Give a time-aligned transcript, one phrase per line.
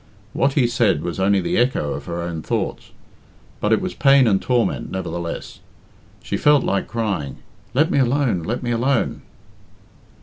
[0.33, 2.89] What he said was only the echo of her own thoughts;
[3.59, 5.59] but it was pain and torment, nevertheless.
[6.23, 7.35] She felt like crying,
[7.75, 9.21] "Let me alone let me alone!"